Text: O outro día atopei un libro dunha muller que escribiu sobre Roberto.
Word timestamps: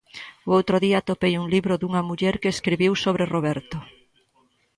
O 0.49 0.51
outro 0.57 0.75
día 0.85 0.97
atopei 0.99 1.33
un 1.41 1.47
libro 1.55 1.73
dunha 1.77 2.01
muller 2.09 2.35
que 2.41 2.53
escribiu 2.55 2.91
sobre 3.03 3.23
Roberto. 3.35 3.77